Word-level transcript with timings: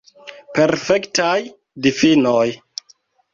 Perfektaj 0.59 1.35
difinoj. 1.89 2.47